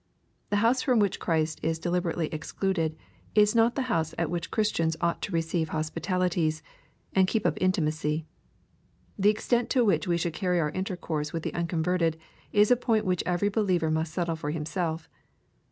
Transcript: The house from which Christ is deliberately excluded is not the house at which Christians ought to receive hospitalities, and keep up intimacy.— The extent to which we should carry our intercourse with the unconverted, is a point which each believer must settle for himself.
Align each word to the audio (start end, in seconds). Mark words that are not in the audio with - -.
The 0.49 0.55
house 0.65 0.81
from 0.81 0.97
which 0.97 1.19
Christ 1.19 1.59
is 1.61 1.77
deliberately 1.77 2.25
excluded 2.33 2.97
is 3.35 3.53
not 3.53 3.75
the 3.75 3.83
house 3.83 4.15
at 4.17 4.31
which 4.31 4.49
Christians 4.49 4.97
ought 4.99 5.21
to 5.21 5.31
receive 5.31 5.69
hospitalities, 5.69 6.63
and 7.13 7.27
keep 7.27 7.45
up 7.45 7.55
intimacy.— 7.61 8.25
The 9.19 9.29
extent 9.29 9.69
to 9.69 9.85
which 9.85 10.07
we 10.07 10.17
should 10.17 10.33
carry 10.33 10.59
our 10.59 10.71
intercourse 10.71 11.33
with 11.33 11.43
the 11.43 11.53
unconverted, 11.53 12.17
is 12.51 12.71
a 12.71 12.75
point 12.75 13.05
which 13.05 13.21
each 13.31 13.51
believer 13.53 13.91
must 13.91 14.11
settle 14.11 14.35
for 14.35 14.49
himself. 14.49 15.07